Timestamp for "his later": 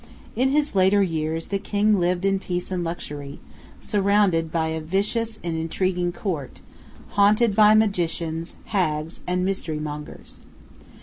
0.49-1.03